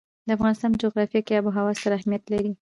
[0.27, 2.51] د افغانستان په جغرافیه کې آب وهوا ستر اهمیت لري.